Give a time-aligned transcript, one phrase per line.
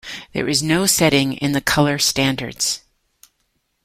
[0.33, 2.81] There is no setting in the colour standards.